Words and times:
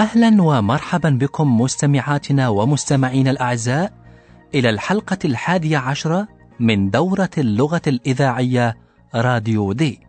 أهلا 0.00 0.42
ومرحبا 0.42 1.10
بكم 1.10 1.60
مستمعاتنا 1.60 2.48
ومستمعينا 2.48 3.30
الأعزاء 3.30 3.92
إلى 4.54 4.70
الحلقة 4.70 5.18
الحادية 5.24 5.78
عشرة 5.78 6.28
من 6.60 6.90
دورة 6.90 7.30
اللغة 7.38 7.82
الإذاعية 7.86 8.76
راديو 9.14 9.72
دي. 9.72 10.00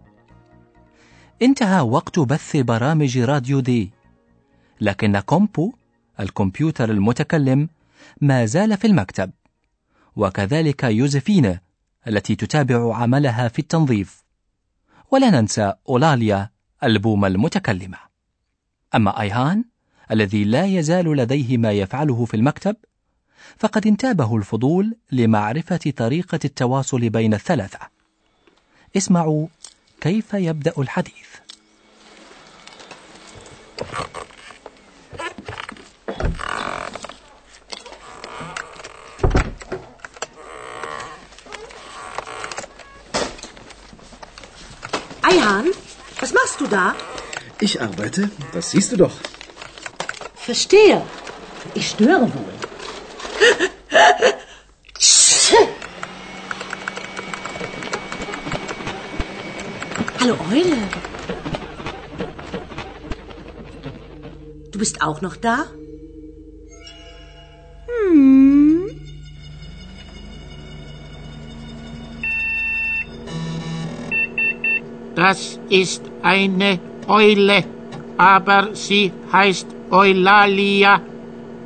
انتهى 1.41 1.81
وقت 1.81 2.19
بث 2.19 2.57
برامج 2.57 3.17
راديو 3.17 3.59
دي، 3.59 3.91
لكن 4.81 5.19
كومبو 5.19 5.73
الكمبيوتر 6.19 6.91
المتكلم 6.91 7.69
ما 8.21 8.45
زال 8.45 8.77
في 8.77 8.87
المكتب، 8.87 9.31
وكذلك 10.15 10.83
يوزفينا 10.83 11.59
التي 12.07 12.35
تتابع 12.35 12.95
عملها 12.95 13.47
في 13.47 13.59
التنظيف، 13.59 14.23
ولا 15.11 15.29
ننسى 15.29 15.73
أولاليا 15.89 16.49
البومة 16.83 17.27
المتكلمة. 17.27 17.97
أما 18.95 19.21
أيهان 19.21 19.70
الذي 20.11 20.43
لا 20.43 20.65
يزال 20.65 21.17
لديه 21.17 21.57
ما 21.57 21.71
يفعله 21.71 22.25
في 22.25 22.33
المكتب 22.33 22.75
فقد 23.57 23.87
انتابه 23.87 24.35
الفضول 24.37 24.95
لمعرفة 25.11 25.93
طريقة 25.97 26.39
التواصل 26.45 27.09
بين 27.09 27.33
الثلاثة. 27.33 27.79
اسمعوا 28.97 29.47
كيف 30.01 30.33
يبدأ 30.33 30.73
الحديث. 30.77 31.31
Eihan, 45.31 45.65
was 46.19 46.33
machst 46.33 46.59
du 46.61 46.67
da? 46.67 46.95
Ich 47.67 47.81
arbeite, 47.81 48.29
das 48.53 48.71
siehst 48.71 48.91
du 48.91 48.97
doch. 48.97 49.15
Verstehe. 50.41 51.03
Ich 51.75 51.89
störe 51.89 52.21
wohl. 52.21 52.53
Hallo 60.19 60.35
Eule. 60.51 60.77
Du 64.71 64.79
bist 64.79 65.01
auch 65.03 65.21
noch 65.21 65.35
da? 65.35 65.67
Das 75.15 75.59
ist 75.69 76.01
eine 76.23 76.79
Eule, 77.07 77.63
aber 78.17 78.73
sie 78.73 79.11
heißt 79.31 79.67
Eulalia. 79.90 81.00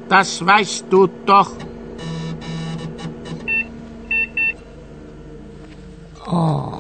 Das 0.09 0.45
weißt 0.45 0.87
du 0.91 1.07
doch. 1.27 1.53
Oh. 6.27 6.73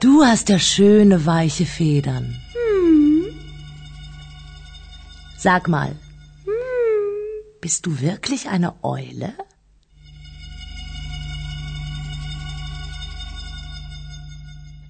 Du 0.00 0.24
hast 0.24 0.48
ja 0.48 0.58
schöne 0.58 1.26
weiche 1.26 1.66
Federn. 1.66 2.26
Hm. 2.54 3.26
Sag 5.36 5.68
mal. 5.68 5.96
Bist 7.60 7.86
du 7.86 8.00
wirklich 8.00 8.48
eine 8.48 8.72
Eule? 8.82 9.32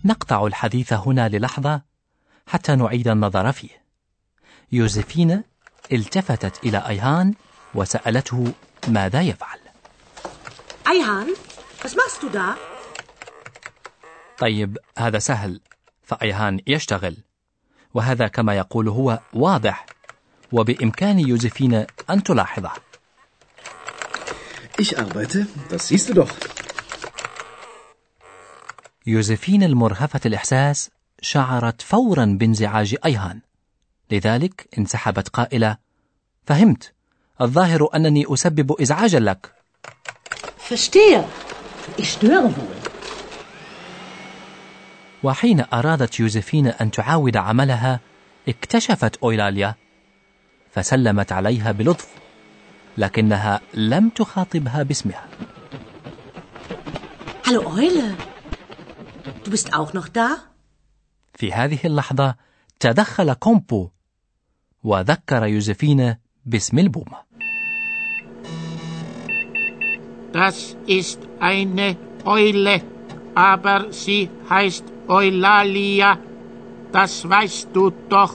نقطع 0.04 0.46
الحديث 0.46 0.92
هنا 0.92 1.28
للحظة 1.28 1.82
حتى 2.46 2.76
نعيد 2.76 3.08
النظر 3.08 3.52
فيه. 3.52 3.80
يوزفين 4.71 5.43
التفتت 5.91 6.63
إلى 6.63 6.77
أيهان 6.89 7.33
وسألته 7.75 8.53
ماذا 8.87 9.21
يفعل. 9.21 9.59
Eihan, 10.87 11.27
was 11.83 11.95
machst 11.95 12.21
du 12.21 12.29
da? 12.29 12.55
طيب 14.37 14.77
هذا 14.97 15.19
سهل 15.19 15.61
فأيهان 16.03 16.59
يشتغل 16.67 17.17
وهذا 17.93 18.27
كما 18.27 18.55
يقول 18.55 18.87
هو 18.87 19.19
واضح 19.33 19.85
وبإمكان 20.51 21.19
يوزفين 21.19 21.85
أن 22.09 22.23
تلاحظه. 22.23 22.71
Ich 24.77 24.99
arbeite, 24.99 25.47
das 25.69 25.87
siehst 25.87 26.09
du 26.09 26.13
doch. 26.13 26.29
يوزفين 29.07 29.63
المرهفة 29.63 30.19
الإحساس 30.25 30.89
شعرت 31.21 31.81
فورا 31.81 32.25
بانزعاج 32.25 32.95
أيهان 33.05 33.41
لذلك 34.11 34.67
انسحبت 34.77 35.27
قائلة 35.27 35.77
فهمت 36.45 36.93
الظاهر 37.41 37.89
أنني 37.95 38.25
أسبب 38.29 38.81
إزعاجا 38.81 39.19
لك 39.19 39.51
Verstehe. 40.69 41.23
Ich 41.97 42.11
störe 42.11 42.49
wohl. 42.55 42.89
وحين 45.23 45.65
أرادت 45.73 46.19
يوزفين 46.19 46.67
أن 46.67 46.91
تعاود 46.91 47.37
عملها 47.37 47.99
اكتشفت 48.47 49.17
أويلاليا 49.23 49.75
فسلمت 50.71 51.31
عليها 51.31 51.71
بلطف 51.71 52.07
لكنها 52.97 53.61
لم 53.73 54.09
تخاطبها 54.09 54.83
باسمها 54.83 55.27
Hallo 57.47 57.61
Eule. 57.77 58.15
Du 59.43 59.51
bist 59.51 59.73
auch 59.73 59.93
noch 59.93 60.07
da? 60.07 60.29
في 61.33 61.53
هذه 61.53 61.79
اللحظة 61.85 62.35
تدخل 62.79 63.33
كومبو 63.33 63.89
وذكر 64.85 65.45
يوزفين 65.45 66.15
باسم 66.45 66.79
البومة 66.79 67.25
Das 70.33 70.75
ist 70.87 71.19
eine 71.39 71.95
Eule, 72.25 72.81
aber 73.35 73.91
sie 73.91 74.29
heißt 74.49 74.83
Eulalia. 75.07 76.17
Das 76.91 77.29
weißt 77.29 77.67
du 77.73 77.91
doch. 78.09 78.33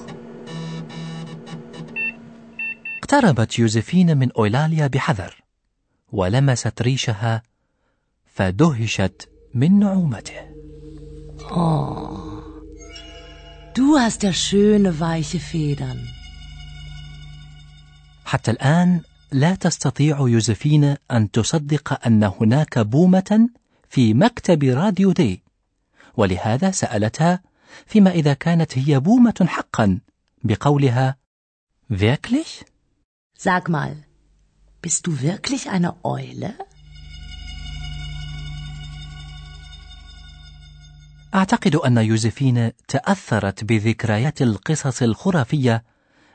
اقتربت 3.03 3.59
يوزفين 3.59 4.17
من 4.17 4.33
أولاليا 4.33 4.87
بحذر 4.87 5.43
ولمست 6.13 6.83
ريشها 6.83 7.43
فدهشت 8.27 9.29
من 9.55 9.79
نعومته 9.79 10.51
Du 13.75 13.97
hast 13.99 14.23
ja 14.23 14.33
schöne 14.33 15.01
weiche 15.01 15.39
Federn. 15.39 16.20
حتى 18.31 18.51
الآن 18.51 19.01
لا 19.33 19.55
تستطيع 19.55 20.19
يوزفين 20.19 20.97
أن 21.11 21.31
تصدق 21.31 22.07
أن 22.07 22.25
هناك 22.25 22.79
بومة 22.79 23.49
في 23.89 24.15
مكتب 24.15 24.65
راديو 24.65 25.13
دي 25.13 25.43
ولهذا 26.17 26.71
سألتها 26.71 27.43
فيما 27.87 28.11
إذا 28.11 28.35
كانت 28.35 28.79
هي 28.79 29.01
بومة 29.01 29.47
حقا 29.49 29.99
بقولها 30.45 31.17
Wirklich? 31.91 32.65
Sag 33.37 33.69
mal, 33.69 33.97
bist 34.83 35.07
du 35.07 35.21
wirklich 35.21 35.71
eine 35.71 35.95
Eule? 36.05 36.55
أعتقد 41.35 41.75
أن 41.77 41.99
يوزفين 41.99 42.73
تأثرت 42.89 43.65
بذكريات 43.65 44.43
القصص 44.43 45.03
الخرافية 45.03 45.85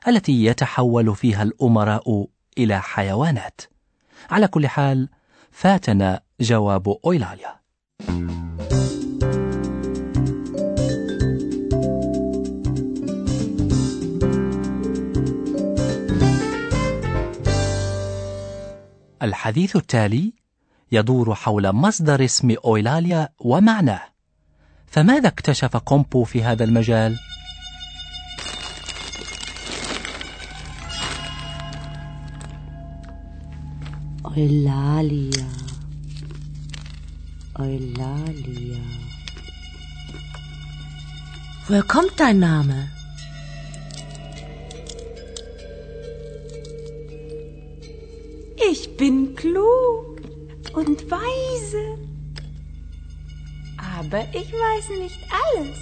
التي 0.07 0.45
يتحول 0.45 1.15
فيها 1.15 1.43
الأمراء 1.43 2.27
إلى 2.57 2.81
حيوانات. 2.81 3.61
على 4.29 4.47
كل 4.47 4.67
حال 4.67 5.09
فاتنا 5.51 6.21
جواب 6.41 6.97
أويلاليا. 7.05 7.55
الحديث 19.21 19.75
التالي 19.75 20.33
يدور 20.91 21.35
حول 21.35 21.71
مصدر 21.71 22.23
اسم 22.25 22.55
أويلاليا 22.65 23.29
ومعناه. 23.39 24.01
فماذا 24.87 25.27
اكتشف 25.27 25.77
كومبو 25.77 26.23
في 26.23 26.43
هذا 26.43 26.63
المجال؟ 26.63 27.17
Eulalia. 34.37 35.47
Eulalia. 37.57 38.83
Woher 41.67 41.83
kommt 41.83 42.19
dein 42.19 42.39
Name? 42.39 42.91
Ich 48.69 48.97
bin 48.97 49.35
klug 49.35 50.19
und 50.73 51.09
weise. 51.09 51.97
Aber 53.97 54.21
ich 54.33 54.51
weiß 54.51 54.89
nicht 54.99 55.19
alles. 55.45 55.77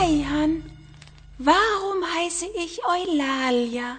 Eihan, 0.00 0.62
warum 1.38 2.04
heiße 2.16 2.46
ich 2.64 2.78
Eulalia? 2.86 3.98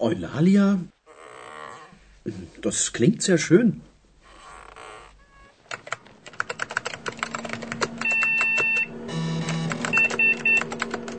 Eulalia? 0.00 0.78
Das 2.62 2.92
klingt 2.94 3.22
sehr 3.22 3.36
schön. 3.36 3.82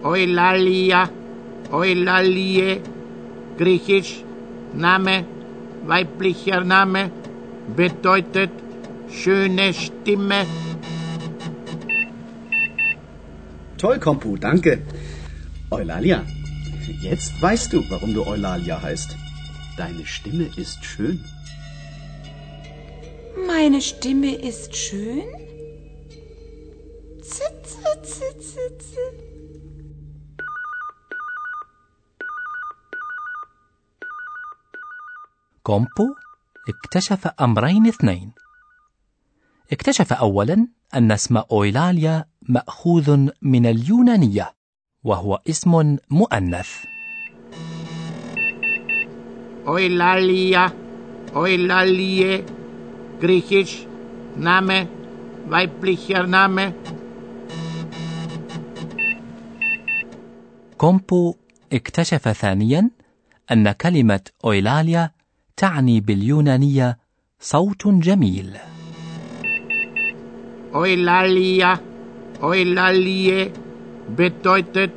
Eulalia, 0.04 1.10
Eulalie, 1.72 2.82
griechisch, 3.60 4.24
Name, 4.74 5.26
weiblicher 5.86 6.62
Name, 6.64 7.12
bedeutet 7.76 8.50
schöne 9.12 9.74
Stimme. 9.76 10.46
Toll, 13.78 14.00
Kompu, 14.00 14.38
danke. 14.38 14.82
Eulalia, 15.70 16.26
jetzt 17.01 17.41
weißt 17.41 17.73
du, 17.73 17.89
warum 17.91 18.15
du 18.15 18.27
Eulalia 18.27 18.83
heißt. 18.83 19.17
Deine 19.77 20.07
Stimme 20.07 20.47
ist 20.57 20.85
schön. 20.85 21.25
Meine 23.47 23.81
Stimme 23.83 24.35
ist 24.35 24.75
schön? 24.77 25.29
Zit, 27.23 27.61
zit, 27.73 28.03
zit, 28.07 28.43
zit, 28.43 28.83
zit. 28.83 29.27
كومبو 35.63 36.15
اكتشف 36.69 37.27
أمرين 37.27 37.87
اثنين 37.87 38.33
اكتشف 39.73 40.13
أولا 40.13 40.69
أن 40.95 41.13
اسم 41.13 41.37
أويلاليا 41.37 42.25
مأخوذ 42.43 43.29
من 43.43 43.67
اليونانية 43.67 44.55
وهو 45.04 45.40
اسم 45.50 45.98
مؤنث 46.10 46.70
Eulalia, 49.66 50.64
Eulalie, 51.36 52.44
griechisch, 53.22 53.86
Name, 54.38 54.88
weiblicher 55.50 56.26
Name. 56.28 56.74
كومبو 60.78 61.36
اكتشف 61.74 62.30
ثانيا 62.30 62.90
أن 63.52 63.72
كلمة 63.72 64.22
أويلاليا 64.46 65.12
تعني 65.58 66.00
باليونانية 66.00 66.98
صوت 67.40 67.88
جميل 67.88 68.58
Eulalia, 70.74 71.78
Eulalie 72.42 73.52
bedeutet 74.08 74.92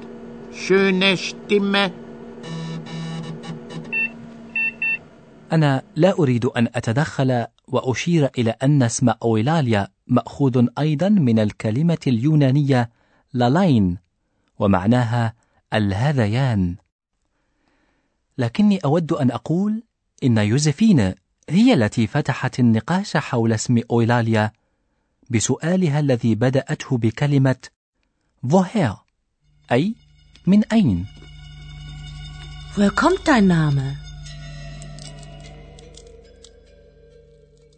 schöne 0.53 1.17
Stimme. 1.17 1.91
أنا 5.53 5.83
لا 5.97 6.19
أريد 6.19 6.45
أن 6.45 6.69
أتدخل 6.75 7.47
وأشير 7.69 8.31
إلى 8.39 8.51
أن 8.63 8.83
اسم 8.83 9.09
أويلاليا 9.23 9.89
مأخوذ 10.07 10.67
أيضا 10.79 11.09
من 11.09 11.39
الكلمة 11.39 11.99
اليونانية 12.07 12.91
لالاين 13.33 13.99
ومعناها 14.59 15.35
الهذيان 15.75 16.77
لكني 18.39 18.79
أود 18.85 19.13
أن 19.13 19.31
أقول 19.31 19.83
إن 20.25 20.39
يوزفين 20.39 21.15
هي 21.51 21.75
التي 21.75 22.07
فتحت 22.07 22.61
النقاش 22.61 23.17
حول 23.17 23.53
اسم 23.53 23.81
أويلاليا 23.91 24.53
بسؤالها 25.31 26.01
الذي 26.01 26.35
بدأته 26.35 26.99
بكلمة 26.99 27.57
woher? 28.45 28.97
أي 29.73 29.95
من 30.47 30.65
أين 30.65 31.07
Woher 32.77 32.91
kommt 32.91 33.27
dein 33.27 33.47
Name? 33.47 33.97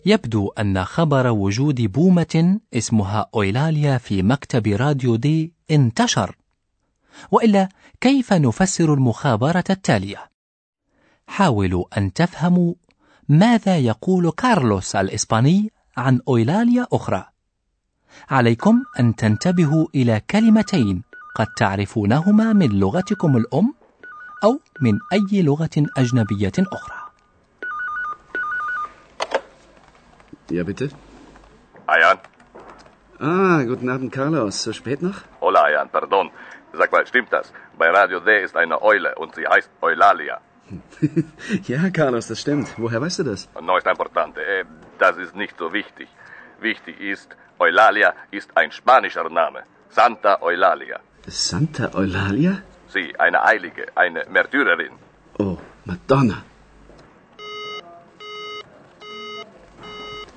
يبدو 0.07 0.49
أن 0.49 0.85
خبر 0.85 1.27
وجود 1.31 1.81
بومة 1.81 2.61
اسمها 2.75 3.31
أويلاليا 3.35 3.99
في 3.99 4.23
مكتب 4.23 4.67
راديو 4.67 5.17
دي 5.17 5.53
انتشر 5.71 6.37
وإلا 7.31 7.69
كيف 8.01 8.33
نفسر 8.33 8.95
المخابرة 8.95 9.65
التالية؟ 9.71 10.31
حاولوا 11.27 11.99
أن 11.99 12.13
تفهموا 12.13 12.75
ماذا 13.29 13.79
يقول 13.79 14.31
كارلوس 14.31 14.97
الإسباني 14.97 15.73
عن 15.97 16.21
أويلاليا 16.29 16.87
أخرى 16.93 17.25
عليكم 18.30 18.84
أن 19.00 19.16
تنتبهوا 19.16 19.88
إلى 19.96 20.22
كلمتين 20.30 21.04
قد 21.36 21.48
تعرفونهما 21.58 22.54
من 22.54 22.80
لغتكم 22.80 23.38
الأم 23.38 23.74
أو 24.44 24.60
من 24.82 25.00
أي 25.14 25.42
لغة 25.42 25.70
أجنبية 25.98 26.52
أخرى 26.60 27.02
Ja, 30.58 30.64
bitte. 30.64 30.90
Ayan? 31.88 32.18
Ah, 33.20 33.64
guten 33.64 33.88
Abend, 33.90 34.12
Carlos. 34.12 34.64
So 34.64 34.74
spät 34.74 35.02
noch? 35.02 35.20
Hola, 35.40 35.62
Ayan, 35.64 35.88
pardon. 35.90 36.30
Sag 36.74 36.92
mal, 36.92 37.06
stimmt 37.08 37.32
das? 37.32 37.54
Bei 37.78 37.90
Radio 37.90 38.20
D 38.20 38.44
ist 38.44 38.56
eine 38.58 38.82
Eule 38.82 39.16
und 39.16 39.34
sie 39.36 39.48
heißt 39.48 39.70
Eulalia. 39.82 40.42
ja, 41.72 41.90
Carlos, 41.90 42.28
das 42.28 42.40
stimmt. 42.42 42.68
Woher 42.78 43.00
weißt 43.02 43.20
du 43.20 43.24
das? 43.24 43.48
No 43.62 43.78
ist 43.78 43.88
importante. 43.88 44.40
Eh, 44.42 44.66
Das 45.00 45.16
ist 45.18 45.36
nicht 45.36 45.56
so 45.58 45.72
wichtig. 45.74 46.08
Wichtig 46.61 47.01
ist, 47.01 47.29
Eulalia 47.59 48.15
ist 48.31 48.51
ein 48.57 48.71
spanischer 48.73 49.29
Name. 49.29 49.63
Santa 49.91 50.43
Eulalia. 50.43 51.01
Santa 51.27 51.95
Eulalia? 51.95 52.63
Sie, 52.89 53.15
eine 53.19 53.43
Heilige, 53.43 53.87
eine 53.95 54.25
Märtyrerin. 54.29 54.93
Oh, 55.39 55.59
Madonna. 55.85 56.43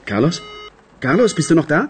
Carlos? 0.05 0.41
Carlos, 0.99 1.35
bist 1.35 1.49
du 1.51 1.55
noch 1.55 1.67
da? 1.67 1.87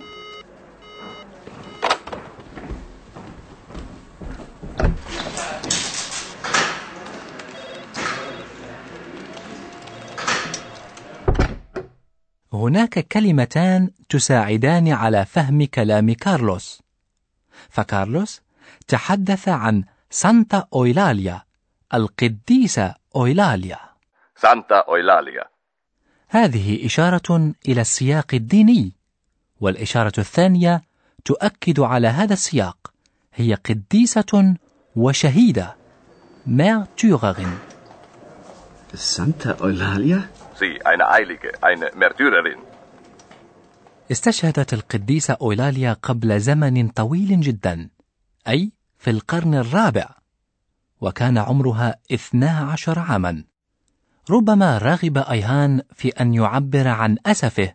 هناك 12.53 13.00
كلمتان 13.00 13.89
تساعدان 14.10 14.88
على 14.88 15.25
فهم 15.25 15.65
كلام 15.65 16.13
كارلوس 16.13 16.82
فكارلوس 17.70 18.41
تحدث 18.88 19.50
عن 19.50 19.84
سانتا 20.10 20.68
أويلاليا 20.74 21.44
القديسة 21.94 22.96
أويلاليا 23.15 23.79
Santa 24.39 24.86
Eulalia. 24.88 25.46
هذه 26.27 26.86
إشارة 26.86 27.53
إلى 27.68 27.82
السياق 27.82 28.34
الديني 28.34 28.94
والإشارة 29.62 30.13
الثانية 30.18 30.82
تؤكد 31.25 31.79
على 31.79 32.08
هذا 32.08 32.34
السياق 32.34 32.94
هي 33.34 33.53
قديسة 33.53 34.56
وشهيدة 34.96 35.75
مارتيرغin 36.48 37.50
Santa 38.96 39.56
Eulalia? 39.62 40.38
Sie, 40.59 40.73
eine 40.85 41.05
Heilige, 41.15 41.49
eine 41.61 41.91
Märtyrerin. 41.95 42.59
استشهدت 44.11 44.73
القديسة 44.73 45.37
أولاليا 45.41 45.93
قبل 45.93 46.39
زمن 46.39 46.87
طويل 46.89 47.41
جدا 47.41 47.89
أي 48.47 48.71
في 48.97 49.09
القرن 49.09 49.53
الرابع 49.55 50.09
وكان 51.01 51.37
عمرها 51.37 51.95
12 52.11 52.99
عاما 52.99 53.43
ربما 54.29 54.77
رغب 54.77 55.17
أيهان 55.17 55.81
في 55.93 56.09
أن 56.09 56.33
يعبر 56.33 56.87
عن 56.87 57.17
أسفه 57.25 57.73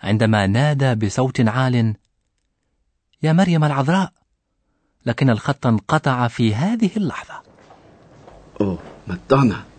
عندما 0.00 0.46
نادى 0.46 0.94
بصوت 0.94 1.40
عال 1.40 1.94
يا 3.22 3.32
مريم 3.32 3.64
العذراء 3.64 4.12
لكن 5.06 5.30
الخط 5.30 5.66
انقطع 5.66 6.28
في 6.28 6.54
هذه 6.54 6.90
اللحظة 6.96 7.42
Oh, 8.60 8.78
Madonna. 9.08 9.71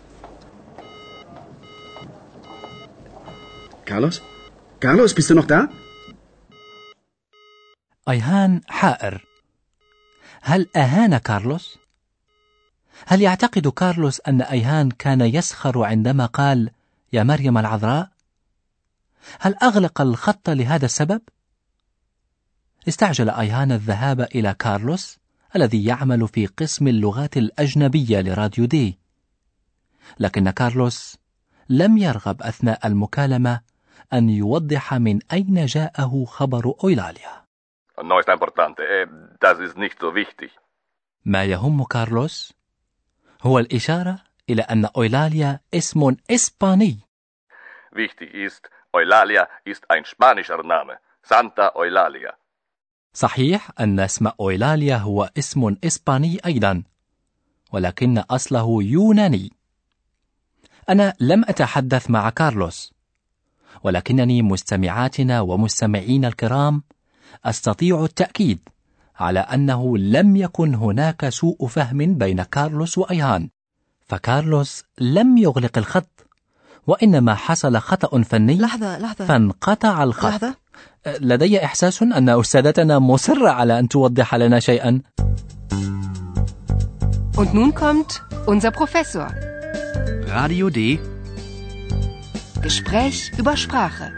Carlos? 3.84 4.22
Carlos, 4.80 5.14
bist 5.14 5.30
du 5.30 5.34
noch 5.34 5.46
da? 5.46 5.68
أيهان 8.08 8.60
حائر 8.68 9.24
هل 10.42 10.68
أهان 10.76 11.18
كارلوس؟ 11.18 11.78
هل 13.06 13.22
يعتقد 13.22 13.68
كارلوس 13.68 14.20
أن 14.28 14.42
أيهان 14.42 14.90
كان 14.90 15.20
يسخر 15.20 15.84
عندما 15.84 16.26
قال 16.26 16.70
يا 17.12 17.22
مريم 17.22 17.58
العذراء؟ 17.58 18.10
هل 19.40 19.54
أغلق 19.54 20.00
الخط 20.00 20.50
لهذا 20.50 20.84
السبب؟ 20.84 21.22
استعجل 22.88 23.30
أيهان 23.30 23.72
الذهاب 23.72 24.20
إلى 24.20 24.54
كارلوس 24.58 25.18
الذي 25.56 25.84
يعمل 25.84 26.28
في 26.28 26.46
قسم 26.46 26.88
اللغات 26.88 27.36
الأجنبية 27.36 28.20
لراديو 28.20 28.64
دي 28.64 28.98
لكن 30.18 30.50
كارلوس 30.50 31.16
لم 31.68 31.98
يرغب 31.98 32.42
أثناء 32.42 32.86
المكالمة 32.86 33.60
أن 34.12 34.28
يوضح 34.30 34.94
من 34.94 35.20
أين 35.32 35.66
جاءه 35.66 36.24
خبر 36.28 36.74
أويلاليا 36.84 37.44
No 38.02 38.18
ist 38.18 38.28
importante. 38.28 38.82
Das 39.40 39.58
ist 39.60 39.76
nicht 39.78 40.00
so 40.00 40.14
wichtig. 40.14 40.50
ما 41.24 41.44
يهم 41.44 41.84
كارلوس 41.84 42.52
هو 43.42 43.58
الإشارة 43.58 44.18
إلى 44.50 44.62
أن 44.62 44.84
أويلاليا 44.84 45.60
اسم 45.74 46.16
إسباني 46.30 46.98
Wichtig 47.92 48.34
ist, 48.34 48.70
Eulalia 48.92 49.48
ist 49.64 49.84
ein 49.90 50.04
spanischer 50.04 50.62
Name. 50.62 50.98
Santa 51.22 51.74
Eulalia. 51.76 52.34
صحيح 53.14 53.70
أن 53.80 54.00
اسم 54.00 54.30
أويلاليا 54.40 54.96
هو 54.96 55.30
اسم 55.38 55.76
إسباني 55.84 56.38
أيضا 56.46 56.82
ولكن 57.72 58.18
أصله 58.18 58.82
يوناني 58.82 59.52
أنا 60.88 61.14
لم 61.20 61.44
أتحدث 61.48 62.10
مع 62.10 62.30
كارلوس 62.30 62.93
ولكنني 63.82 64.42
مستمعاتنا 64.42 65.40
ومستمعين 65.40 66.24
الكرام 66.24 66.82
أستطيع 67.44 68.04
التأكيد 68.04 68.58
على 69.16 69.40
أنه 69.40 69.98
لم 69.98 70.36
يكن 70.36 70.74
هناك 70.74 71.28
سوء 71.28 71.66
فهم 71.66 72.14
بين 72.14 72.42
كارلوس 72.42 72.98
وأيهان 72.98 73.48
فكارلوس 74.06 74.84
لم 75.00 75.38
يغلق 75.38 75.78
الخط 75.78 76.26
وإنما 76.86 77.34
حصل 77.34 77.76
خطأ 77.78 78.22
فني 78.22 78.56
لحظة 78.56 78.98
لحظة 78.98 79.24
فانقطع 79.24 80.02
الخط 80.02 80.28
لحظة 80.28 80.54
لدي 81.20 81.64
إحساس 81.64 82.02
أن 82.02 82.28
أستاذتنا 82.28 82.98
مصرة 82.98 83.48
على 83.48 83.78
أن 83.78 83.88
توضح 83.88 84.34
لنا 84.34 84.60
شيئا 84.60 85.00
Und 87.36 87.52
nun 87.52 87.74
kommt 87.74 88.22
unser 88.46 88.70
Professor. 88.70 89.26
Radio 90.28 90.70
D. 90.70 91.00
Gespräch 92.64 93.30
über 93.38 93.56
Sprache. 93.56 94.12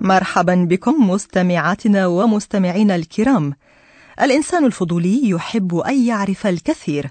مرحبا 0.00 0.54
بكم 0.54 1.10
مستمعاتنا 1.10 2.06
ومستمعينا 2.06 2.94
الكرام. 2.96 3.54
الإنسان 4.20 4.64
الفضولي 4.64 5.28
يحب 5.28 5.76
أن 5.76 6.06
يعرف 6.06 6.46
الكثير 6.46 7.10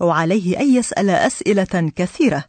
وعليه 0.00 0.60
أن 0.60 0.74
يسأل 0.74 1.10
أسئلة 1.10 1.92
كثيرة. 1.96 2.44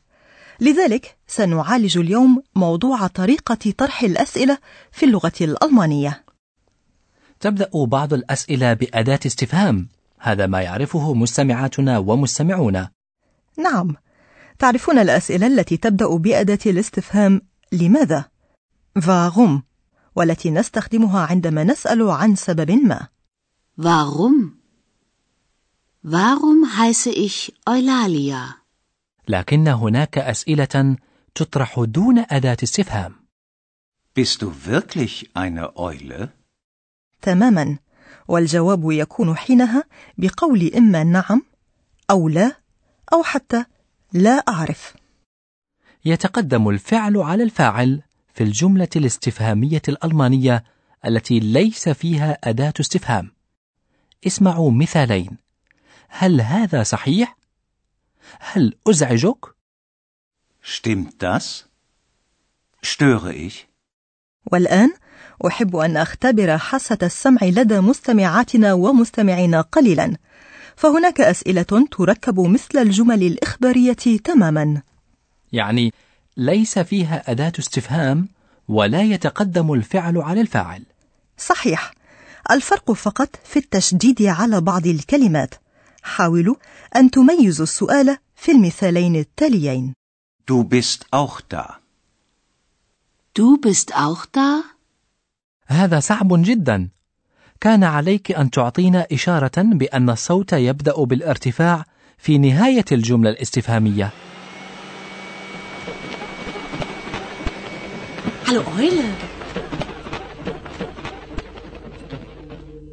لذلك 0.60 1.18
سنعالج 1.27 1.98
اليوم 1.98 2.44
موضوع 2.56 3.08
طريقة 3.08 3.74
طرح 3.77 4.04
الأسئلة 4.04 4.58
في 4.92 5.06
اللغة 5.06 5.34
الألمانية. 5.42 6.24
تبدأ 7.39 7.70
بعض 7.74 8.13
الأسئلة 8.13 8.74
بأداة 8.74 9.20
استفهام. 9.25 9.88
هذا 10.20 10.46
ما 10.48 10.62
يعرفه 10.62 11.13
مستمعاتنا 11.13 11.98
ومستمعونا. 11.98 12.97
نعم 13.58 13.96
تعرفون 14.60 15.00
الأسئلة 15.00 15.48
التي 15.48 15.78
تبدأ 15.78 16.18
بأداة 16.18 16.60
الاستفهام 16.66 17.42
لماذا؟ 17.72 18.26
warum 19.00 19.62
والتي 20.16 20.50
نستخدمها 20.52 21.26
عندما 21.26 21.64
نسأل 21.64 22.10
عن 22.10 22.36
سبب 22.36 22.72
ما 22.72 23.08
Warum? 23.82 24.58
Warum 26.04 26.66
heiße 26.78 27.10
ich 27.12 27.54
Eulalia? 27.70 28.56
لكن 29.28 29.68
هناك 29.68 30.18
أسئلة 30.18 30.96
تطرح 31.36 31.80
دون 31.80 32.20
أداة 32.30 32.58
استفهام 32.64 33.16
Bist 34.20 34.42
du 34.42 34.52
wirklich 34.66 35.30
eine 35.36 35.76
Eule? 35.78 36.30
تماما 37.22 37.78
والجواب 38.28 38.92
يكون 38.92 39.38
حينها 39.38 39.84
بقول 40.18 40.72
إما 40.78 41.04
نعم 41.04 41.42
أو 42.12 42.30
لا 42.30 42.56
أو 43.14 43.24
حتى 43.24 43.66
لا 44.14 44.32
أعرف 44.32 44.96
يتقدم 46.06 46.70
الفعل 46.70 47.18
على 47.18 47.44
الفاعل 47.44 48.02
في 48.34 48.44
الجملة 48.44 48.90
الاستفهامية 48.96 49.82
الألمانية 49.88 50.64
التي 51.06 51.40
ليس 51.40 51.90
فيها 51.90 52.38
أداة 52.44 52.74
استفهام 52.80 53.32
اسمعوا 54.28 54.72
مثالين 54.72 55.38
هل 56.10 56.42
هذا 56.42 56.84
صحيح؟ 56.84 57.38
هل 58.40 58.76
أزعجك؟ 58.88 59.46
Stimmt 60.64 61.24
das? 61.24 61.66
Störe 62.82 63.34
ich? 63.34 63.68
والآن 64.52 64.94
أحب 65.48 65.76
أن 65.76 65.98
أختبر 65.98 66.58
حاسة 66.58 66.98
السمع 67.04 67.44
لدى 67.44 67.80
مستمعاتنا 67.80 68.74
ومستمعينا 68.74 69.62
قليلا 69.62 70.18
فهناك 70.77 71.22
أسئلة 71.22 71.88
تركب 71.91 72.39
مثل 72.39 72.77
الجمل 72.77 73.24
الإخبارية 73.24 73.93
تماما. 74.24 74.81
يعني 75.51 75.93
ليس 76.38 76.79
فيها 76.79 77.31
أداة 77.31 77.53
استفهام 77.60 78.29
ولا 78.67 79.01
يتقدم 79.01 79.74
الفعل 79.74 80.17
على 80.17 80.41
الفاعل. 80.41 80.84
صحيح. 81.38 81.93
الفرق 82.51 82.91
فقط 82.91 83.29
في 83.43 83.60
التشديد 83.60 84.22
على 84.22 84.62
بعض 84.62 84.88
الكلمات. 84.88 85.55
حاولوا 86.03 86.55
أن 86.96 87.12
تميزوا 87.12 87.63
السؤال 87.65 88.17
في 88.36 88.51
المثالين 88.51 89.15
التاليين. 89.15 89.93
Du 90.51 90.63
bist 90.63 91.00
auch 91.12 91.41
da. 91.53 91.65
Du 93.39 93.57
bist 93.65 93.91
auch 93.93 94.25
da? 94.34 94.63
هذا 95.67 96.00
صعب 96.00 96.27
جدا. 96.43 96.89
كان 97.62 97.84
عليك 97.84 98.32
أن 98.32 98.52
تعطينا 98.52 99.08
إشارة 99.12 99.52
بأن 99.58 100.10
الصوت 100.10 100.54
يبدأ 100.54 101.04
بالارتفاع 101.04 101.86
في 102.18 102.38
نهاية 102.38 102.86
الجملة 102.92 103.30
الاستفهامية 103.30 104.12
Hallo 108.48 108.64
Eule. 108.80 109.10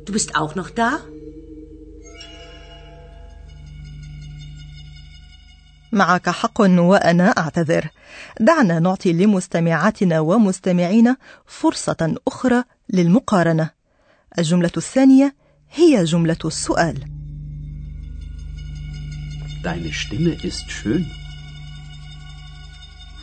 Du 0.04 0.12
bist 0.12 0.34
auch 0.36 0.54
noch 0.56 0.70
da? 0.70 0.90
معك 5.92 6.28
حق 6.28 6.60
وأنا 6.60 7.28
أعتذر 7.28 7.88
دعنا 8.40 8.78
نعطي 8.78 9.12
لمستمعاتنا 9.12 10.20
ومستمعينا 10.20 11.16
فرصة 11.46 12.14
أخرى 12.28 12.64
للمقارنة 12.92 13.70
الجملة 14.38 14.70
الثانية 14.76 15.34
هي 15.70 16.04
جملة 16.04 16.36
السؤال. 16.44 17.04
Deine 19.62 19.92
Stimme 19.92 20.34
ist 20.48 20.70
schön. 20.70 21.04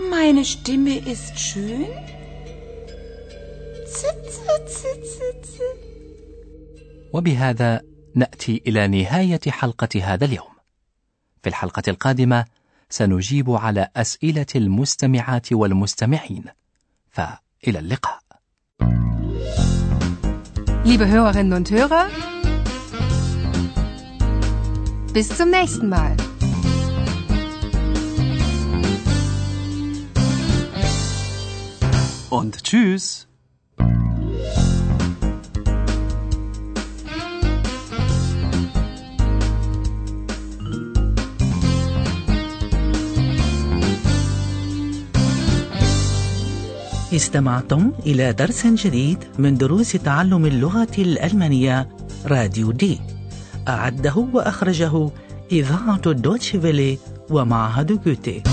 Meine 0.10 0.44
Stimme 0.46 0.98
ist 1.14 1.40
schön. 1.40 1.88
وبهذا 7.14 7.82
نأتي 8.16 8.62
إلى 8.68 8.88
نهاية 8.88 9.40
حلقة 9.48 10.04
هذا 10.04 10.26
اليوم. 10.26 10.52
في 11.44 11.50
الحلقة 11.50 11.84
القادمة 11.88 12.46
سنجيب 12.90 13.52
على 13.52 13.88
أسئلة 13.96 14.46
المستمعات 14.56 15.54
والمستمعين. 15.54 16.44
فإلى 17.12 17.80
اللقاء. 17.80 18.22
Liebe 20.84 21.08
Hörerinnen 21.08 21.54
und 21.54 21.70
Hörer, 21.70 22.08
bis 25.14 25.30
zum 25.30 25.52
nächsten 25.52 25.88
Mal. 25.90 26.18
Und 32.32 32.64
tschüss. 32.64 33.31
استمعتم 47.14 47.92
إلى 48.06 48.34
درس 48.34 48.68
جديد 48.68 49.18
من 49.40 49.58
دروس 49.58 49.92
تعلم 49.92 50.46
اللغة 50.46 50.96
الألمانية 50.98 51.90
راديو 52.26 52.72
دي. 52.72 53.00
أعده 53.68 54.28
وأخرجه 54.34 55.10
إذاعة 55.52 56.12
دوتشفيلي 56.12 56.98
ومعهد 57.30 58.04
جوتي. 58.04 58.44